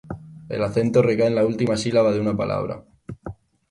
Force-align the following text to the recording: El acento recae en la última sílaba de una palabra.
El 0.49 0.63
acento 0.63 1.03
recae 1.03 1.27
en 1.27 1.35
la 1.35 1.45
última 1.45 1.77
sílaba 1.77 2.11
de 2.11 2.19
una 2.19 2.35
palabra. 2.35 2.83